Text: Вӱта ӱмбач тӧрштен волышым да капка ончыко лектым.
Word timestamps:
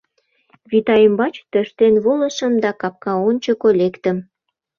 Вӱта 0.69 0.95
ӱмбач 1.05 1.35
тӧрштен 1.51 1.93
волышым 2.03 2.53
да 2.63 2.71
капка 2.81 3.13
ончыко 3.27 3.69
лектым. 3.79 4.17